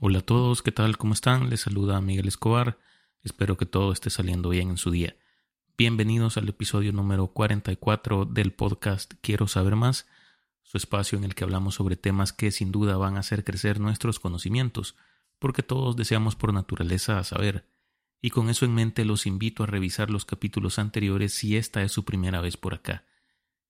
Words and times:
Hola 0.00 0.20
a 0.20 0.22
todos, 0.22 0.62
¿qué 0.62 0.70
tal? 0.70 0.96
¿Cómo 0.96 1.12
están? 1.12 1.50
Les 1.50 1.62
saluda 1.62 2.00
Miguel 2.00 2.28
Escobar. 2.28 2.78
Espero 3.24 3.56
que 3.56 3.66
todo 3.66 3.90
esté 3.90 4.10
saliendo 4.10 4.50
bien 4.50 4.70
en 4.70 4.76
su 4.76 4.92
día. 4.92 5.16
Bienvenidos 5.76 6.36
al 6.36 6.48
episodio 6.48 6.92
número 6.92 7.26
44 7.26 8.24
del 8.24 8.52
podcast 8.52 9.14
Quiero 9.22 9.48
saber 9.48 9.74
más, 9.74 10.06
su 10.62 10.76
espacio 10.78 11.18
en 11.18 11.24
el 11.24 11.34
que 11.34 11.42
hablamos 11.42 11.74
sobre 11.74 11.96
temas 11.96 12.32
que 12.32 12.52
sin 12.52 12.70
duda 12.70 12.96
van 12.96 13.16
a 13.16 13.20
hacer 13.20 13.42
crecer 13.42 13.80
nuestros 13.80 14.20
conocimientos, 14.20 14.94
porque 15.40 15.64
todos 15.64 15.96
deseamos 15.96 16.36
por 16.36 16.54
naturaleza 16.54 17.24
saber. 17.24 17.68
Y 18.22 18.30
con 18.30 18.50
eso 18.50 18.66
en 18.66 18.74
mente 18.74 19.04
los 19.04 19.26
invito 19.26 19.64
a 19.64 19.66
revisar 19.66 20.10
los 20.10 20.24
capítulos 20.24 20.78
anteriores 20.78 21.34
si 21.34 21.56
esta 21.56 21.82
es 21.82 21.90
su 21.90 22.04
primera 22.04 22.40
vez 22.40 22.56
por 22.56 22.72
acá. 22.72 23.04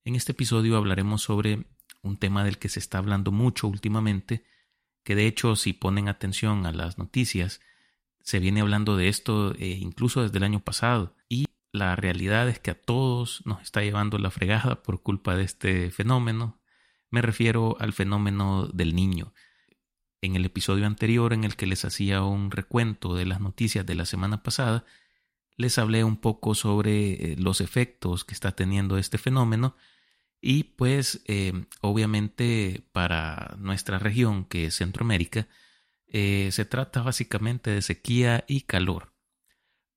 En 0.04 0.14
este 0.14 0.32
episodio 0.32 0.76
hablaremos 0.76 1.22
sobre 1.22 1.64
un 2.02 2.18
tema 2.18 2.44
del 2.44 2.58
que 2.58 2.68
se 2.68 2.80
está 2.80 2.98
hablando 2.98 3.32
mucho 3.32 3.66
últimamente, 3.66 4.44
que 5.08 5.14
de 5.14 5.26
hecho 5.26 5.56
si 5.56 5.72
ponen 5.72 6.06
atención 6.06 6.66
a 6.66 6.72
las 6.72 6.98
noticias, 6.98 7.62
se 8.20 8.40
viene 8.40 8.60
hablando 8.60 8.94
de 8.98 9.08
esto 9.08 9.54
eh, 9.54 9.78
incluso 9.80 10.22
desde 10.22 10.36
el 10.36 10.44
año 10.44 10.60
pasado 10.60 11.16
y 11.30 11.46
la 11.72 11.96
realidad 11.96 12.46
es 12.50 12.58
que 12.58 12.72
a 12.72 12.78
todos 12.78 13.40
nos 13.46 13.62
está 13.62 13.80
llevando 13.80 14.18
la 14.18 14.30
fregada 14.30 14.82
por 14.82 15.02
culpa 15.02 15.34
de 15.34 15.44
este 15.44 15.90
fenómeno. 15.90 16.60
Me 17.08 17.22
refiero 17.22 17.78
al 17.80 17.94
fenómeno 17.94 18.66
del 18.66 18.94
niño. 18.94 19.32
En 20.20 20.36
el 20.36 20.44
episodio 20.44 20.86
anterior 20.86 21.32
en 21.32 21.44
el 21.44 21.56
que 21.56 21.66
les 21.66 21.86
hacía 21.86 22.22
un 22.22 22.50
recuento 22.50 23.14
de 23.14 23.24
las 23.24 23.40
noticias 23.40 23.86
de 23.86 23.94
la 23.94 24.04
semana 24.04 24.42
pasada, 24.42 24.84
les 25.56 25.78
hablé 25.78 26.04
un 26.04 26.18
poco 26.18 26.54
sobre 26.54 27.32
eh, 27.32 27.36
los 27.38 27.62
efectos 27.62 28.26
que 28.26 28.34
está 28.34 28.52
teniendo 28.52 28.98
este 28.98 29.16
fenómeno 29.16 29.74
y 30.40 30.64
pues 30.64 31.22
eh, 31.26 31.64
obviamente 31.80 32.86
para 32.92 33.56
nuestra 33.58 33.98
región, 33.98 34.44
que 34.44 34.66
es 34.66 34.76
Centroamérica, 34.76 35.48
eh, 36.06 36.50
se 36.52 36.64
trata 36.64 37.02
básicamente 37.02 37.70
de 37.70 37.82
sequía 37.82 38.44
y 38.46 38.62
calor. 38.62 39.14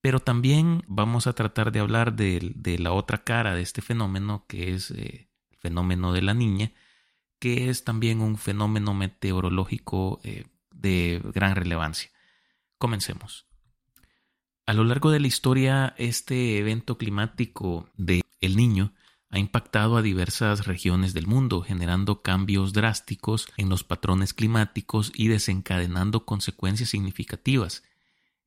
Pero 0.02 0.20
también 0.20 0.84
vamos 0.88 1.28
a 1.28 1.34
tratar 1.34 1.72
de 1.72 1.80
hablar 1.80 2.16
de, 2.16 2.78
la 2.80 2.92
otra 2.92 3.24
cara 3.24 3.54
de 3.54 3.62
este 3.62 3.84
fenómeno, 3.84 4.46
que 4.48 4.74
es 4.74 4.90
eh, 4.92 5.30
el 5.52 5.58
fenómeno 5.60 6.12
de 6.12 6.24
la 6.24 6.34
niña, 6.34 6.72
que 7.40 7.70
es 7.70 7.84
también 7.84 8.22
un 8.22 8.38
fenómeno 8.38 8.96
meteorológico 8.96 10.22
de 10.72 11.22
gran 11.34 11.56
relevancia. 11.56 12.10
Comencemos. 12.80 13.48
A 14.66 14.74
lo 14.74 14.84
largo 14.84 15.12
de 15.12 15.20
la 15.20 15.28
historia, 15.28 15.94
este 15.98 16.58
evento 16.58 16.98
climático 16.98 17.90
de 17.96 18.22
El 18.42 18.56
Niño 18.56 18.94
ha 19.32 19.40
impactado 19.40 19.96
a 19.96 20.02
diversas 20.02 20.68
regiones 20.68 21.14
del 21.14 21.26
mundo, 21.26 21.62
generando 21.62 22.22
cambios 22.22 22.74
drásticos 22.74 23.48
en 23.56 23.70
los 23.70 23.86
patrones 23.86 24.34
climáticos 24.34 25.14
y 25.16 25.30
desencadenando 25.30 26.26
consecuencias 26.26 26.90
significativas. 26.90 27.84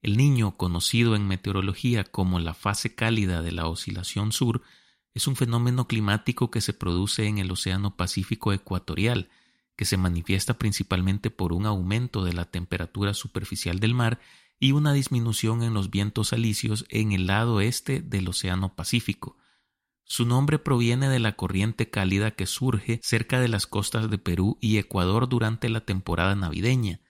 El 0.02 0.18
niño, 0.18 0.58
conocido 0.58 1.16
en 1.16 1.26
meteorología 1.26 2.04
como 2.04 2.38
la 2.38 2.52
fase 2.52 2.94
cálida 2.94 3.40
de 3.40 3.52
la 3.52 3.66
oscilación 3.66 4.30
sur, 4.32 4.60
es 5.14 5.26
un 5.26 5.36
fenómeno 5.36 5.88
climático 5.88 6.50
que 6.50 6.60
se 6.60 6.74
produce 6.74 7.26
en 7.26 7.38
el 7.38 7.50
Océano 7.50 7.96
Pacífico 7.96 8.52
ecuatorial, 8.52 9.30
que 9.76 9.86
se 9.86 9.96
manifiesta 9.96 10.58
principalmente 10.58 11.30
por 11.30 11.54
un 11.54 11.64
aumento 11.64 12.22
de 12.24 12.34
la 12.34 12.44
temperatura 12.44 13.14
superficial 13.14 13.80
del 13.80 13.94
mar 13.94 14.20
y 14.60 14.72
una 14.72 14.92
disminución 14.92 15.62
en 15.62 15.72
los 15.72 15.90
vientos 15.90 16.34
alisios 16.34 16.84
en 16.90 17.12
el 17.12 17.26
lado 17.26 17.62
este 17.62 18.02
del 18.02 18.28
Océano 18.28 18.74
Pacífico. 18.74 19.38
Su 20.04 20.26
nombre 20.26 20.58
proviene 20.58 21.08
de 21.08 21.18
la 21.18 21.32
corriente 21.32 21.88
cálida 21.88 22.30
que 22.32 22.46
surge 22.46 23.00
cerca 23.02 23.40
de 23.40 23.48
las 23.48 23.66
costas 23.66 24.10
de 24.10 24.18
Perú 24.18 24.58
y 24.60 24.76
Ecuador 24.76 25.28
durante 25.28 25.68
la 25.70 25.80
temporada 25.80 26.34
navideña. 26.34 27.00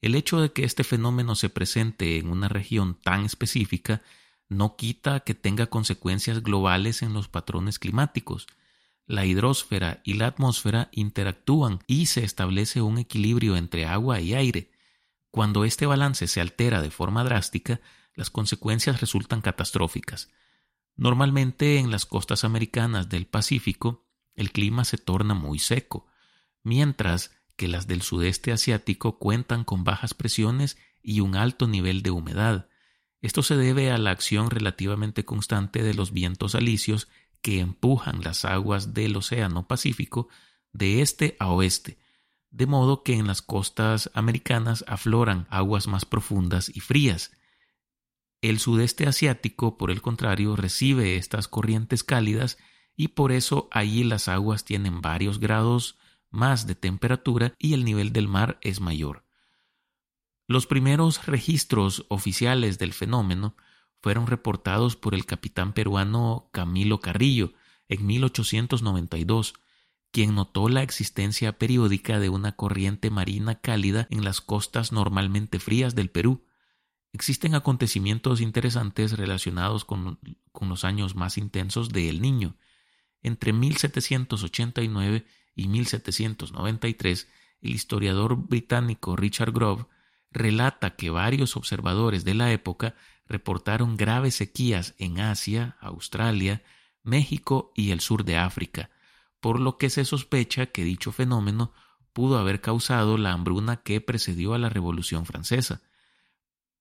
El 0.00 0.16
hecho 0.16 0.40
de 0.40 0.52
que 0.52 0.64
este 0.64 0.84
fenómeno 0.84 1.36
se 1.36 1.48
presente 1.48 2.18
en 2.18 2.28
una 2.28 2.48
región 2.48 2.98
tan 3.00 3.24
específica 3.24 4.02
no 4.48 4.76
quita 4.76 5.20
que 5.20 5.34
tenga 5.34 5.68
consecuencias 5.68 6.42
globales 6.42 7.02
en 7.02 7.14
los 7.14 7.28
patrones 7.28 7.78
climáticos. 7.78 8.46
La 9.06 9.24
hidrosfera 9.24 10.00
y 10.04 10.14
la 10.14 10.26
atmósfera 10.26 10.88
interactúan 10.92 11.80
y 11.86 12.06
se 12.06 12.24
establece 12.24 12.82
un 12.82 12.98
equilibrio 12.98 13.56
entre 13.56 13.86
agua 13.86 14.20
y 14.20 14.34
aire. 14.34 14.70
Cuando 15.30 15.64
este 15.64 15.86
balance 15.86 16.26
se 16.26 16.40
altera 16.40 16.82
de 16.82 16.90
forma 16.90 17.24
drástica, 17.24 17.80
las 18.14 18.30
consecuencias 18.30 19.00
resultan 19.00 19.40
catastróficas. 19.40 20.30
Normalmente 20.96 21.78
en 21.78 21.90
las 21.90 22.06
costas 22.06 22.44
americanas 22.44 23.08
del 23.08 23.26
Pacífico 23.26 24.04
el 24.34 24.52
clima 24.52 24.84
se 24.84 24.98
torna 24.98 25.34
muy 25.34 25.58
seco, 25.58 26.06
mientras 26.62 27.30
que 27.56 27.68
las 27.68 27.86
del 27.86 28.02
sudeste 28.02 28.52
asiático 28.52 29.18
cuentan 29.18 29.64
con 29.64 29.84
bajas 29.84 30.14
presiones 30.14 30.76
y 31.02 31.20
un 31.20 31.36
alto 31.36 31.68
nivel 31.68 32.02
de 32.02 32.10
humedad. 32.10 32.68
Esto 33.20 33.42
se 33.42 33.56
debe 33.56 33.90
a 33.90 33.98
la 33.98 34.10
acción 34.10 34.50
relativamente 34.50 35.24
constante 35.24 35.82
de 35.82 35.94
los 35.94 36.12
vientos 36.12 36.54
alisios 36.54 37.08
que 37.42 37.60
empujan 37.60 38.22
las 38.22 38.44
aguas 38.44 38.94
del 38.94 39.16
Océano 39.16 39.68
Pacífico 39.68 40.28
de 40.72 41.02
este 41.02 41.36
a 41.38 41.48
oeste, 41.48 41.98
de 42.50 42.66
modo 42.66 43.02
que 43.02 43.14
en 43.14 43.26
las 43.26 43.42
costas 43.42 44.10
americanas 44.14 44.84
afloran 44.88 45.46
aguas 45.50 45.86
más 45.86 46.04
profundas 46.04 46.70
y 46.74 46.80
frías, 46.80 47.32
el 48.50 48.58
sudeste 48.58 49.06
asiático, 49.06 49.78
por 49.78 49.90
el 49.90 50.02
contrario, 50.02 50.54
recibe 50.54 51.16
estas 51.16 51.48
corrientes 51.48 52.04
cálidas 52.04 52.58
y 52.94 53.08
por 53.08 53.32
eso 53.32 53.68
allí 53.70 54.04
las 54.04 54.28
aguas 54.28 54.64
tienen 54.64 55.00
varios 55.00 55.40
grados 55.40 55.96
más 56.30 56.66
de 56.66 56.74
temperatura 56.74 57.54
y 57.58 57.72
el 57.72 57.86
nivel 57.86 58.12
del 58.12 58.28
mar 58.28 58.58
es 58.60 58.80
mayor. 58.80 59.24
Los 60.46 60.66
primeros 60.66 61.24
registros 61.26 62.04
oficiales 62.10 62.78
del 62.78 62.92
fenómeno 62.92 63.56
fueron 64.02 64.26
reportados 64.26 64.94
por 64.94 65.14
el 65.14 65.24
capitán 65.24 65.72
peruano 65.72 66.50
Camilo 66.52 67.00
Carrillo 67.00 67.54
en 67.88 68.04
1892, 68.04 69.54
quien 70.10 70.34
notó 70.34 70.68
la 70.68 70.82
existencia 70.82 71.56
periódica 71.56 72.18
de 72.18 72.28
una 72.28 72.52
corriente 72.56 73.08
marina 73.08 73.60
cálida 73.62 74.06
en 74.10 74.22
las 74.22 74.42
costas 74.42 74.92
normalmente 74.92 75.58
frías 75.58 75.94
del 75.94 76.10
Perú, 76.10 76.44
Existen 77.14 77.54
acontecimientos 77.54 78.40
interesantes 78.40 79.16
relacionados 79.16 79.84
con, 79.84 80.18
los 80.60 80.84
años 80.84 81.14
más 81.14 81.38
intensos 81.38 81.90
de 81.90 82.08
El 82.08 82.20
Niño. 82.20 82.56
Entre 83.22 83.52
1789 83.52 85.24
y 85.54 85.68
1793, 85.68 87.28
el 87.60 87.70
historiador 87.70 88.34
británico 88.34 89.14
Richard 89.14 89.52
Grove 89.52 89.86
relata 90.32 90.96
que 90.96 91.10
varios 91.10 91.56
observadores 91.56 92.24
de 92.24 92.34
la 92.34 92.50
época 92.50 92.96
reportaron 93.28 93.96
graves 93.96 94.34
sequías 94.34 94.96
en 94.98 95.20
Asia, 95.20 95.76
Australia, 95.80 96.64
México 97.04 97.70
y 97.76 97.92
el 97.92 98.00
sur 98.00 98.24
de 98.24 98.38
África, 98.38 98.90
por 99.38 99.60
lo 99.60 99.78
que 99.78 99.88
se 99.88 100.04
sospecha 100.04 100.66
que 100.66 100.82
dicho 100.82 101.12
fenómeno 101.12 101.72
pudo 102.12 102.38
haber 102.38 102.60
causado 102.60 103.18
la 103.18 103.30
hambruna 103.30 103.82
que 103.82 104.00
precedió 104.00 104.52
a 104.54 104.58
la 104.58 104.68
Revolución 104.68 105.26
Francesa. 105.26 105.80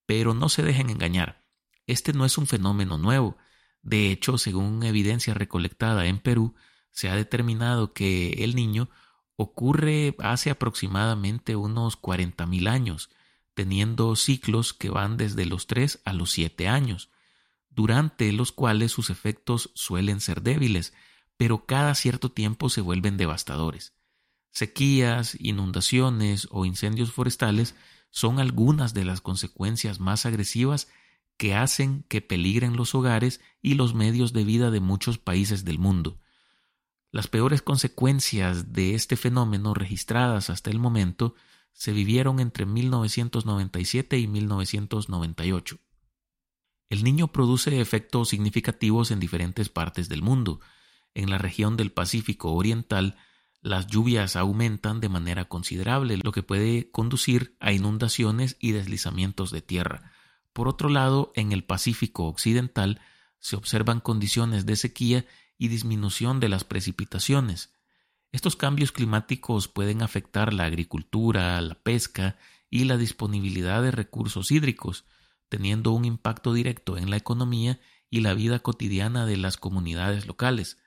Pero 0.06 0.34
no 0.34 0.50
se 0.50 0.64
dejen 0.64 0.90
engañar, 0.90 1.44
este 1.88 2.14
no 2.14 2.26
es 2.26 2.38
un 2.38 2.48
fenómeno 2.48 2.98
nuevo. 2.98 3.38
De 3.82 4.12
hecho, 4.12 4.38
según 4.38 4.84
evidencia 4.84 5.34
recolectada 5.34 6.06
en 6.06 6.20
Perú, 6.20 6.56
se 6.92 7.10
ha 7.10 7.16
determinado 7.16 7.94
que 7.94 8.44
el 8.44 8.56
niño 8.56 8.90
ocurre 9.36 10.16
hace 10.20 10.50
aproximadamente 10.50 11.56
unos 11.56 12.00
40.000 12.00 12.70
años, 12.70 13.10
teniendo 13.54 14.16
ciclos 14.16 14.74
que 14.74 14.90
van 14.90 15.18
desde 15.18 15.46
los 15.46 15.68
3 15.68 16.02
a 16.06 16.14
los 16.14 16.32
7 16.32 16.68
años, 16.68 17.10
durante 17.70 18.32
los 18.32 18.52
cuales 18.52 18.92
sus 18.92 19.10
efectos 19.10 19.72
suelen 19.74 20.22
ser 20.22 20.42
débiles, 20.42 20.94
pero 21.36 21.66
cada 21.66 21.96
cierto 21.96 22.32
tiempo 22.32 22.70
se 22.70 22.82
vuelven 22.82 23.18
devastadores. 23.18 23.94
Sequías, 24.52 25.36
inundaciones 25.40 26.48
o 26.52 26.66
incendios 26.66 27.12
forestales 27.12 27.76
son 28.14 28.40
algunas 28.40 28.94
de 28.94 29.06
las 29.06 29.22
consecuencias 29.22 30.00
más 30.00 30.28
agresivas 30.28 30.88
que 31.36 31.56
hacen 31.56 32.06
que 32.10 32.22
peligren 32.22 32.78
los 32.78 32.94
hogares 32.94 33.42
y 33.60 33.74
los 33.74 33.96
medios 33.96 34.34
de 34.34 34.44
vida 34.44 34.70
de 34.70 34.80
muchos 34.80 35.18
países 35.18 35.66
del 35.66 35.80
mundo. 35.80 36.20
Las 37.10 37.28
peores 37.28 37.64
consecuencias 37.64 38.72
de 38.72 38.94
este 38.94 39.16
fenómeno 39.16 39.74
registradas 39.74 40.52
hasta 40.52 40.70
el 40.70 40.78
momento 40.78 41.34
se 41.72 41.92
vivieron 41.92 42.40
entre 42.40 42.68
1997 42.68 44.20
y 44.20 44.28
1998. 44.28 45.80
El 46.90 47.04
niño 47.04 47.30
produce 47.30 47.82
efectos 47.82 48.30
significativos 48.30 49.10
en 49.10 49.20
diferentes 49.20 49.70
partes 49.70 50.08
del 50.08 50.22
mundo. 50.22 50.60
En 51.16 51.32
la 51.32 51.40
región 51.40 51.78
del 51.78 51.92
Pacífico 51.92 52.54
Oriental 52.54 53.18
las 53.64 53.88
lluvias 53.88 54.36
aumentan 54.36 55.00
de 55.00 55.08
manera 55.08 55.46
considerable, 55.46 56.20
lo 56.22 56.34
que 56.34 56.44
puede 56.44 56.92
conducir 56.92 57.56
a 57.62 57.72
inundaciones 57.72 58.58
y 58.60 58.74
deslizamientos 58.74 59.52
de 59.52 59.62
tierra. 59.62 60.12
Por 60.52 60.68
otro 60.68 60.90
lado, 60.90 61.32
en 61.34 61.54
el 61.54 61.64
Pacífico 61.64 62.26
Occidental 62.28 63.00
se 63.40 63.56
observan 63.56 64.02
condiciones 64.02 64.66
de 64.66 64.76
sequía 64.76 65.26
y 65.58 65.70
disminución 65.70 66.42
de 66.42 66.50
las 66.50 66.66
precipitaciones. 66.66 67.74
Estos 68.34 68.58
cambios 68.58 68.92
climáticos 68.92 69.70
pueden 69.70 70.02
afectar 70.02 70.54
la 70.54 70.66
agricultura, 70.66 71.60
la 71.62 71.76
pesca 71.76 72.36
y 72.70 72.84
la 72.84 72.98
disponibilidad 72.98 73.82
de 73.82 73.92
recursos 73.92 74.52
hídricos, 74.52 75.06
teniendo 75.48 75.92
un 75.92 76.04
impacto 76.04 76.54
directo 76.54 76.98
en 76.98 77.10
la 77.10 77.16
economía 77.16 77.80
y 78.10 78.20
la 78.20 78.34
vida 78.34 78.60
cotidiana 78.60 79.26
de 79.26 79.38
las 79.38 79.56
comunidades 79.56 80.28
locales. 80.28 80.78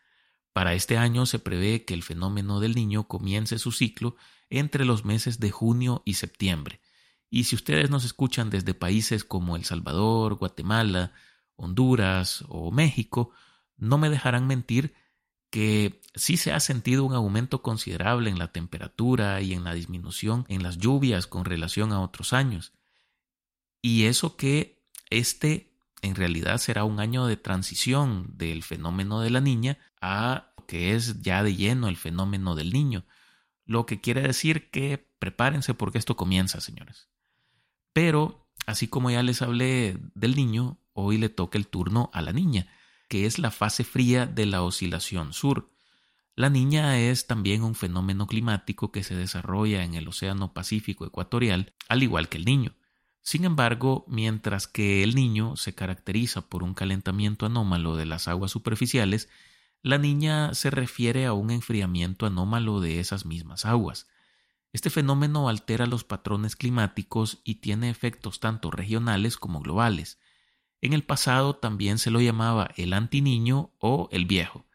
Para 0.57 0.73
este 0.73 0.97
año 0.97 1.27
se 1.27 1.39
prevé 1.39 1.85
que 1.85 1.93
el 1.93 2.03
fenómeno 2.03 2.61
del 2.61 2.75
niño 2.75 3.07
comience 3.07 3.59
su 3.59 3.73
ciclo 3.73 4.17
entre 4.49 4.87
los 4.87 5.05
meses 5.05 5.39
de 5.39 5.51
junio 5.51 6.01
y 6.07 6.15
septiembre. 6.15 6.81
Y 7.29 7.45
si 7.45 7.57
ustedes 7.57 7.91
nos 7.91 8.07
escuchan 8.07 8.49
desde 8.49 8.73
países 8.73 9.23
como 9.23 9.57
El 9.57 9.67
Salvador, 9.67 10.37
Guatemala, 10.37 11.13
Honduras 11.57 12.43
o 12.49 12.71
México, 12.71 13.33
no 13.77 13.99
me 13.99 14.09
dejarán 14.09 14.47
mentir 14.47 14.95
que 15.51 16.01
sí 16.15 16.39
se 16.39 16.55
ha 16.55 16.61
sentido 16.61 17.05
un 17.05 17.13
aumento 17.13 17.61
considerable 17.61 18.31
en 18.31 18.39
la 18.39 18.51
temperatura 18.51 19.43
y 19.43 19.53
en 19.53 19.63
la 19.63 19.75
disminución 19.75 20.47
en 20.49 20.63
las 20.63 20.79
lluvias 20.79 21.27
con 21.27 21.45
relación 21.45 21.93
a 21.93 22.01
otros 22.01 22.33
años. 22.33 22.73
Y 23.83 24.05
eso 24.05 24.39
que 24.39 24.83
este 25.11 25.76
en 26.03 26.15
realidad 26.15 26.59
será 26.59 26.85
un 26.85 27.01
año 27.01 27.27
de 27.27 27.37
transición 27.37 28.27
del 28.37 28.63
fenómeno 28.63 29.21
de 29.21 29.31
la 29.31 29.41
niña 29.41 29.79
a 30.01 30.53
lo 30.57 30.67
que 30.67 30.95
es 30.95 31.23
ya 31.23 31.43
de 31.43 31.55
lleno 31.55 31.89
el 31.89 31.97
fenómeno 31.97 32.55
del 32.55 32.73
niño. 32.73 33.05
Lo 33.65 33.87
que 33.87 34.01
quiere 34.01 34.23
decir 34.23 34.71
que 34.71 35.11
prepárense 35.19 35.75
porque 35.75 35.99
esto 35.99 36.17
comienza, 36.17 36.61
señores. 36.61 37.09
Pero, 37.93 38.49
así 38.67 38.89
como 38.89 39.11
ya 39.11 39.23
les 39.23 39.43
hablé 39.43 39.99
del 40.15 40.37
niño, 40.37 40.79
hoy 40.93 41.19
le 41.19 41.29
toca 41.29 41.59
el 41.59 41.67
turno 41.67 42.11
a 42.13 42.23
la 42.23 42.33
niña, 42.33 42.69
que 43.09 43.27
es 43.27 43.39
la 43.39 43.51
fase 43.51 43.85
fría 43.85 44.27
de 44.27 44.47
la 44.47 44.63
oscilación 44.63 45.33
sur. 45.33 45.73
La 46.35 46.51
niña 46.51 46.99
es 46.99 47.27
también 47.27 47.63
un 47.63 47.75
fenómeno 47.75 48.27
climático 48.27 48.93
que 48.93 49.03
se 49.03 49.15
desarrolla 49.15 49.83
en 49.85 49.95
el 49.95 50.07
Océano 50.07 50.53
Pacífico 50.53 51.07
Ecuatorial, 51.07 51.75
al 51.89 52.03
igual 52.03 52.29
que 52.29 52.37
el 52.37 52.45
niño. 52.45 52.77
Sin 53.27 53.45
embargo, 53.45 54.05
mientras 54.07 54.69
que 54.69 55.03
el 55.03 55.17
niño 55.17 55.57
se 55.57 55.75
caracteriza 55.75 56.49
por 56.49 56.63
un 56.63 56.75
calentamiento 56.75 57.45
anómalo 57.45 57.97
de 57.97 58.07
las 58.07 58.29
aguas 58.29 58.53
superficiales, 58.53 59.29
la 59.83 59.99
niña 59.99 60.55
se 60.55 60.71
refiere 60.71 61.27
a 61.27 61.33
un 61.33 61.51
enfriamiento 61.51 62.27
anómalo 62.27 62.79
de 62.79 63.01
esas 63.01 63.27
mismas 63.27 63.65
aguas. 63.65 64.07
Este 64.73 64.91
fenómeno 64.91 65.49
altera 65.49 65.87
los 65.87 66.05
patrones 66.05 66.55
climáticos 66.55 67.41
y 67.43 67.57
tiene 67.57 67.91
efectos 67.91 68.39
tanto 68.39 68.71
regionales 68.71 69.39
como 69.39 69.59
globales. 69.59 70.21
En 70.81 70.93
el 70.93 71.03
pasado 71.03 71.57
también 71.57 71.99
se 71.99 72.13
lo 72.13 72.21
llamaba 72.21 72.71
el 72.77 72.93
antiniño 72.93 73.73
o 73.81 74.09
el 74.13 74.27
viejo. 74.27 74.67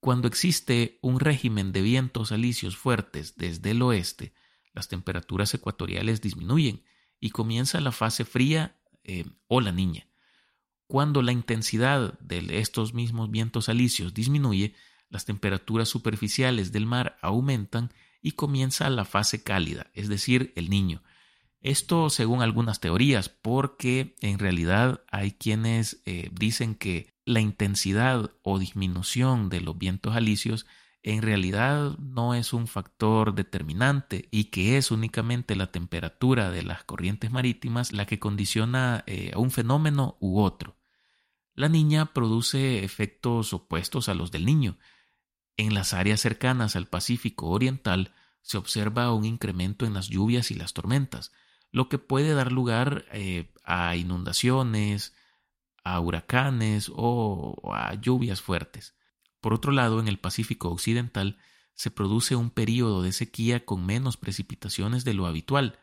Cuando 0.00 0.26
existe 0.26 0.98
un 1.02 1.20
régimen 1.20 1.70
de 1.72 1.82
vientos 1.82 2.32
alisios 2.32 2.78
fuertes 2.78 3.36
desde 3.36 3.72
el 3.72 3.82
oeste, 3.82 4.32
las 4.72 4.88
temperaturas 4.88 5.52
ecuatoriales 5.52 6.22
disminuyen 6.22 6.82
y 7.24 7.30
comienza 7.30 7.80
la 7.80 7.90
fase 7.90 8.26
fría 8.26 8.76
eh, 9.02 9.24
o 9.48 9.62
la 9.62 9.72
niña. 9.72 10.06
Cuando 10.86 11.22
la 11.22 11.32
intensidad 11.32 12.18
de 12.18 12.58
estos 12.58 12.92
mismos 12.92 13.30
vientos 13.30 13.70
alisios 13.70 14.12
disminuye, 14.12 14.74
las 15.08 15.24
temperaturas 15.24 15.88
superficiales 15.88 16.70
del 16.70 16.84
mar 16.84 17.16
aumentan 17.22 17.94
y 18.20 18.32
comienza 18.32 18.90
la 18.90 19.06
fase 19.06 19.42
cálida, 19.42 19.90
es 19.94 20.10
decir, 20.10 20.52
el 20.54 20.68
niño. 20.68 21.02
Esto 21.62 22.10
según 22.10 22.42
algunas 22.42 22.80
teorías, 22.80 23.30
porque 23.30 24.16
en 24.20 24.38
realidad 24.38 25.02
hay 25.10 25.32
quienes 25.32 26.02
eh, 26.04 26.28
dicen 26.30 26.74
que 26.74 27.14
la 27.24 27.40
intensidad 27.40 28.32
o 28.42 28.58
disminución 28.58 29.48
de 29.48 29.62
los 29.62 29.78
vientos 29.78 30.14
alisios 30.14 30.66
en 31.06 31.20
realidad 31.20 31.98
no 31.98 32.34
es 32.34 32.54
un 32.54 32.66
factor 32.66 33.34
determinante 33.34 34.26
y 34.30 34.44
que 34.44 34.78
es 34.78 34.90
únicamente 34.90 35.54
la 35.54 35.70
temperatura 35.70 36.50
de 36.50 36.62
las 36.62 36.82
corrientes 36.84 37.30
marítimas 37.30 37.92
la 37.92 38.06
que 38.06 38.18
condiciona 38.18 39.04
eh, 39.06 39.30
a 39.34 39.38
un 39.38 39.50
fenómeno 39.50 40.16
u 40.18 40.40
otro. 40.40 40.78
La 41.54 41.68
niña 41.68 42.14
produce 42.14 42.82
efectos 42.82 43.52
opuestos 43.52 44.08
a 44.08 44.14
los 44.14 44.30
del 44.30 44.46
niño. 44.46 44.78
En 45.58 45.74
las 45.74 45.92
áreas 45.92 46.22
cercanas 46.22 46.74
al 46.74 46.86
Pacífico 46.86 47.50
Oriental 47.50 48.14
se 48.40 48.56
observa 48.56 49.12
un 49.12 49.26
incremento 49.26 49.84
en 49.84 49.92
las 49.92 50.08
lluvias 50.08 50.50
y 50.50 50.54
las 50.54 50.72
tormentas, 50.72 51.32
lo 51.70 51.90
que 51.90 51.98
puede 51.98 52.32
dar 52.32 52.50
lugar 52.50 53.04
eh, 53.12 53.52
a 53.62 53.94
inundaciones, 53.96 55.14
a 55.84 56.00
huracanes 56.00 56.90
o 56.94 57.74
a 57.74 57.92
lluvias 57.92 58.40
fuertes. 58.40 58.94
Por 59.44 59.52
otro 59.52 59.72
lado, 59.72 60.00
en 60.00 60.08
el 60.08 60.18
Pacífico 60.18 60.70
Occidental 60.70 61.36
se 61.74 61.90
produce 61.90 62.34
un 62.34 62.48
período 62.48 63.02
de 63.02 63.12
sequía 63.12 63.66
con 63.66 63.84
menos 63.84 64.16
precipitaciones 64.16 65.04
de 65.04 65.12
lo 65.12 65.26
habitual. 65.26 65.78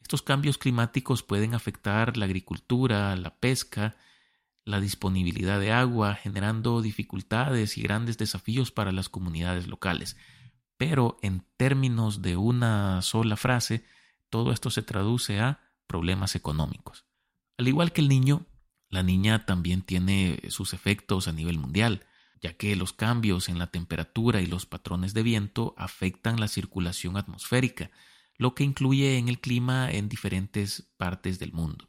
Estos 0.00 0.22
cambios 0.22 0.58
climáticos 0.58 1.22
pueden 1.22 1.54
afectar 1.54 2.16
la 2.16 2.24
agricultura, 2.24 3.14
la 3.14 3.38
pesca, 3.38 3.94
la 4.64 4.80
disponibilidad 4.80 5.60
de 5.60 5.70
agua, 5.70 6.16
generando 6.16 6.82
dificultades 6.82 7.78
y 7.78 7.82
grandes 7.82 8.18
desafíos 8.18 8.72
para 8.72 8.90
las 8.90 9.08
comunidades 9.08 9.68
locales. 9.68 10.16
Pero 10.76 11.16
en 11.22 11.46
términos 11.56 12.22
de 12.22 12.36
una 12.36 13.02
sola 13.02 13.36
frase, 13.36 13.84
todo 14.30 14.50
esto 14.50 14.68
se 14.68 14.82
traduce 14.82 15.38
a 15.38 15.60
problemas 15.86 16.34
económicos. 16.34 17.06
Al 17.56 17.68
igual 17.68 17.92
que 17.92 18.00
el 18.00 18.08
niño, 18.08 18.46
la 18.88 19.04
niña 19.04 19.46
también 19.46 19.82
tiene 19.82 20.40
sus 20.48 20.74
efectos 20.74 21.28
a 21.28 21.32
nivel 21.32 21.60
mundial, 21.60 22.04
ya 22.46 22.56
que 22.56 22.76
los 22.76 22.92
cambios 22.92 23.48
en 23.48 23.58
la 23.58 23.72
temperatura 23.72 24.40
y 24.40 24.46
los 24.46 24.66
patrones 24.66 25.14
de 25.14 25.24
viento 25.24 25.74
afectan 25.76 26.38
la 26.38 26.46
circulación 26.46 27.16
atmosférica, 27.16 27.90
lo 28.38 28.54
que 28.54 28.62
incluye 28.62 29.18
en 29.18 29.28
el 29.28 29.40
clima 29.40 29.90
en 29.90 30.08
diferentes 30.08 30.92
partes 30.96 31.40
del 31.40 31.52
mundo. 31.52 31.88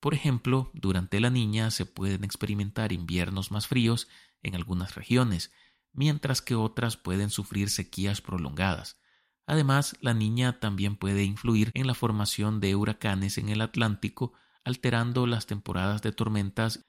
Por 0.00 0.14
ejemplo, 0.14 0.72
durante 0.74 1.20
la 1.20 1.30
niña 1.30 1.70
se 1.70 1.86
pueden 1.86 2.24
experimentar 2.24 2.92
inviernos 2.92 3.52
más 3.52 3.68
fríos 3.68 4.08
en 4.42 4.56
algunas 4.56 4.96
regiones, 4.96 5.52
mientras 5.92 6.42
que 6.42 6.56
otras 6.56 6.96
pueden 6.96 7.30
sufrir 7.30 7.70
sequías 7.70 8.20
prolongadas. 8.20 9.00
Además, 9.46 9.96
la 10.00 10.14
niña 10.14 10.58
también 10.58 10.96
puede 10.96 11.22
influir 11.22 11.70
en 11.74 11.86
la 11.86 11.94
formación 11.94 12.58
de 12.58 12.74
huracanes 12.74 13.38
en 13.38 13.48
el 13.48 13.60
Atlántico, 13.60 14.32
alterando 14.64 15.28
las 15.28 15.46
temporadas 15.46 16.02
de 16.02 16.10
tormentas. 16.10 16.84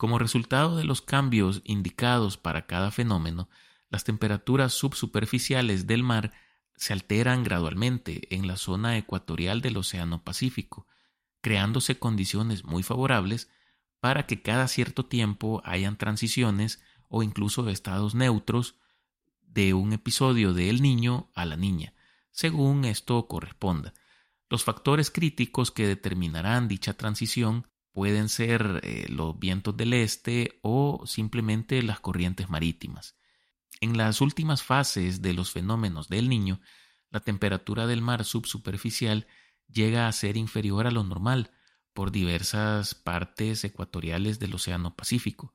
Como 0.00 0.18
resultado 0.18 0.78
de 0.78 0.84
los 0.84 1.02
cambios 1.02 1.60
indicados 1.62 2.38
para 2.38 2.64
cada 2.64 2.90
fenómeno, 2.90 3.50
las 3.90 4.02
temperaturas 4.02 4.72
subsuperficiales 4.72 5.86
del 5.86 6.02
mar 6.02 6.32
se 6.74 6.94
alteran 6.94 7.44
gradualmente 7.44 8.34
en 8.34 8.46
la 8.46 8.56
zona 8.56 8.96
ecuatorial 8.96 9.60
del 9.60 9.76
Océano 9.76 10.24
Pacífico, 10.24 10.86
creándose 11.42 11.98
condiciones 11.98 12.64
muy 12.64 12.82
favorables 12.82 13.50
para 14.00 14.24
que 14.26 14.40
cada 14.40 14.68
cierto 14.68 15.04
tiempo 15.04 15.60
hayan 15.66 15.98
transiciones 15.98 16.82
o 17.08 17.22
incluso 17.22 17.68
estados 17.68 18.14
neutros 18.14 18.76
de 19.42 19.74
un 19.74 19.92
episodio 19.92 20.54
de 20.54 20.70
el 20.70 20.80
niño 20.80 21.30
a 21.34 21.44
la 21.44 21.56
niña, 21.56 21.92
según 22.30 22.86
esto 22.86 23.28
corresponda. 23.28 23.92
Los 24.48 24.64
factores 24.64 25.10
críticos 25.10 25.70
que 25.70 25.86
determinarán 25.86 26.68
dicha 26.68 26.94
transición 26.94 27.66
pueden 27.92 28.28
ser 28.28 28.80
eh, 28.82 29.06
los 29.08 29.38
vientos 29.38 29.76
del 29.76 29.92
este 29.92 30.58
o 30.62 31.04
simplemente 31.06 31.82
las 31.82 32.00
corrientes 32.00 32.48
marítimas. 32.48 33.16
En 33.80 33.96
las 33.96 34.20
últimas 34.20 34.62
fases 34.62 35.22
de 35.22 35.32
los 35.32 35.50
fenómenos 35.50 36.08
del 36.08 36.28
niño, 36.28 36.60
la 37.10 37.20
temperatura 37.20 37.86
del 37.86 38.02
mar 38.02 38.24
subsuperficial 38.24 39.26
llega 39.68 40.06
a 40.06 40.12
ser 40.12 40.36
inferior 40.36 40.86
a 40.86 40.90
lo 40.90 41.02
normal 41.02 41.50
por 41.92 42.12
diversas 42.12 42.94
partes 42.94 43.64
ecuatoriales 43.64 44.38
del 44.38 44.54
Océano 44.54 44.94
Pacífico, 44.94 45.54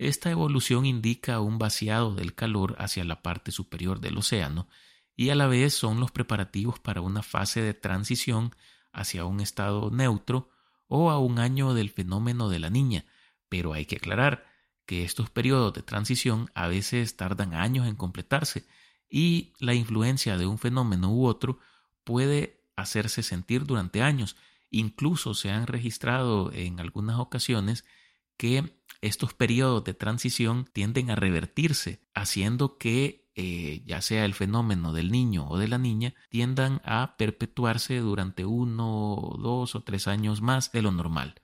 esta 0.00 0.30
evolución 0.30 0.86
indica 0.86 1.40
un 1.40 1.58
vaciado 1.58 2.14
del 2.14 2.34
calor 2.34 2.74
hacia 2.78 3.04
la 3.04 3.20
parte 3.20 3.52
superior 3.52 4.00
del 4.00 4.16
océano 4.16 4.66
y 5.14 5.28
a 5.28 5.34
la 5.34 5.46
vez 5.46 5.74
son 5.74 6.00
los 6.00 6.10
preparativos 6.10 6.80
para 6.80 7.02
una 7.02 7.22
fase 7.22 7.60
de 7.60 7.74
transición 7.74 8.56
hacia 8.94 9.26
un 9.26 9.40
estado 9.40 9.90
neutro 9.90 10.48
o 10.90 11.10
a 11.10 11.18
un 11.18 11.38
año 11.38 11.72
del 11.72 11.88
fenómeno 11.88 12.50
de 12.50 12.58
la 12.58 12.68
niña, 12.68 13.06
pero 13.48 13.72
hay 13.72 13.86
que 13.86 13.96
aclarar 13.96 14.44
que 14.84 15.04
estos 15.04 15.30
periodos 15.30 15.72
de 15.72 15.82
transición 15.82 16.50
a 16.52 16.66
veces 16.66 17.16
tardan 17.16 17.54
años 17.54 17.86
en 17.86 17.94
completarse 17.94 18.66
y 19.08 19.52
la 19.60 19.72
influencia 19.72 20.36
de 20.36 20.46
un 20.46 20.58
fenómeno 20.58 21.12
u 21.14 21.26
otro 21.26 21.60
puede 22.02 22.64
hacerse 22.74 23.22
sentir 23.22 23.66
durante 23.66 24.02
años. 24.02 24.36
Incluso 24.68 25.34
se 25.34 25.50
han 25.50 25.68
registrado 25.68 26.52
en 26.52 26.80
algunas 26.80 27.20
ocasiones 27.20 27.84
que 28.36 28.82
estos 29.00 29.32
periodos 29.32 29.84
de 29.84 29.94
transición 29.94 30.68
tienden 30.72 31.10
a 31.10 31.14
revertirse, 31.14 32.02
haciendo 32.14 32.78
que 32.78 33.29
eh, 33.42 33.82
ya 33.86 34.02
sea 34.02 34.26
el 34.26 34.34
fenómeno 34.34 34.92
del 34.92 35.10
niño 35.10 35.48
o 35.48 35.56
de 35.56 35.66
la 35.66 35.78
niña, 35.78 36.12
tiendan 36.28 36.82
a 36.84 37.16
perpetuarse 37.16 37.96
durante 38.00 38.44
uno, 38.44 39.34
dos 39.38 39.74
o 39.74 39.82
tres 39.82 40.08
años 40.08 40.42
más 40.42 40.72
de 40.72 40.82
lo 40.82 40.92
normal. 40.92 41.40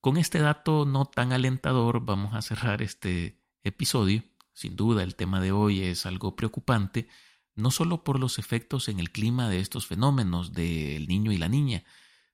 Con 0.00 0.16
este 0.16 0.40
dato 0.40 0.84
no 0.84 1.04
tan 1.04 1.32
alentador 1.32 2.04
vamos 2.04 2.34
a 2.34 2.42
cerrar 2.42 2.82
este 2.82 3.40
episodio. 3.62 4.24
Sin 4.52 4.74
duda 4.74 5.04
el 5.04 5.14
tema 5.14 5.40
de 5.40 5.52
hoy 5.52 5.82
es 5.82 6.06
algo 6.06 6.34
preocupante, 6.34 7.08
no 7.54 7.70
solo 7.70 8.02
por 8.02 8.18
los 8.18 8.40
efectos 8.40 8.88
en 8.88 8.98
el 8.98 9.12
clima 9.12 9.48
de 9.48 9.60
estos 9.60 9.86
fenómenos 9.86 10.52
del 10.52 11.06
niño 11.06 11.30
y 11.30 11.38
la 11.38 11.48
niña, 11.48 11.84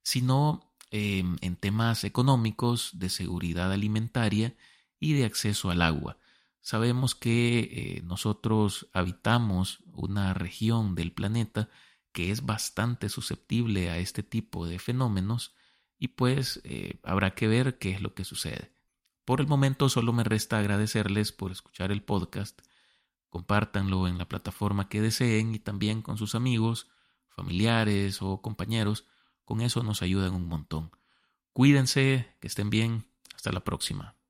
sino 0.02 0.72
em, 0.90 1.36
en 1.42 1.56
temas 1.56 2.04
económicos, 2.04 2.98
de 2.98 3.10
seguridad 3.10 3.70
alimentaria 3.70 4.56
y 4.98 5.12
de 5.12 5.26
acceso 5.26 5.70
al 5.70 5.82
agua. 5.82 6.16
Sabemos 6.62 7.16
que 7.16 7.58
eh, 7.58 8.02
nosotros 8.04 8.88
habitamos 8.92 9.80
una 9.92 10.32
región 10.32 10.94
del 10.94 11.12
planeta 11.12 11.68
que 12.12 12.30
es 12.30 12.46
bastante 12.46 13.08
susceptible 13.08 13.90
a 13.90 13.98
este 13.98 14.22
tipo 14.22 14.66
de 14.66 14.78
fenómenos 14.78 15.54
y 15.98 16.08
pues 16.08 16.60
eh, 16.62 17.00
habrá 17.02 17.34
que 17.34 17.48
ver 17.48 17.78
qué 17.78 17.90
es 17.90 18.00
lo 18.00 18.14
que 18.14 18.24
sucede. 18.24 18.72
Por 19.24 19.40
el 19.40 19.48
momento 19.48 19.88
solo 19.88 20.12
me 20.12 20.24
resta 20.24 20.58
agradecerles 20.58 21.32
por 21.32 21.50
escuchar 21.50 21.90
el 21.90 22.02
podcast. 22.02 22.60
Compártanlo 23.28 24.06
en 24.06 24.18
la 24.18 24.28
plataforma 24.28 24.88
que 24.88 25.00
deseen 25.00 25.54
y 25.54 25.58
también 25.58 26.00
con 26.00 26.16
sus 26.16 26.36
amigos, 26.36 26.88
familiares 27.28 28.22
o 28.22 28.40
compañeros. 28.40 29.06
Con 29.44 29.60
eso 29.62 29.82
nos 29.82 30.02
ayudan 30.02 30.34
un 30.34 30.46
montón. 30.46 30.92
Cuídense, 31.52 32.36
que 32.40 32.46
estén 32.46 32.70
bien. 32.70 33.04
Hasta 33.34 33.50
la 33.50 33.64
próxima. 33.64 34.21